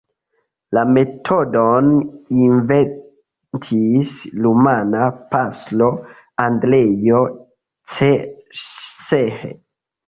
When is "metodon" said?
0.93-1.91